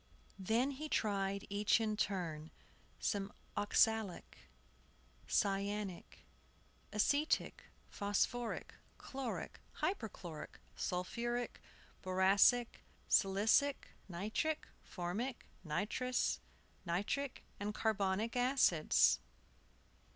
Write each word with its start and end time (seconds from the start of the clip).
Then 0.39 0.71
he 0.71 0.89
tried, 0.89 1.45
each 1.47 1.79
in 1.79 1.95
turn, 1.95 2.49
some 2.97 3.31
oxalic, 3.55 4.39
cyanic, 5.27 6.25
acetic, 6.91 7.65
phosphoric, 7.87 8.73
chloric, 8.97 9.61
hyperchloric, 9.75 10.59
sulphuric, 10.75 11.61
boracic, 12.01 12.83
silicic, 13.07 13.89
nitric, 14.09 14.67
formic, 14.81 15.45
nitrous 15.63 16.39
nitric, 16.83 17.43
and 17.59 17.75
carbonic 17.75 18.35
acids. 18.35 19.19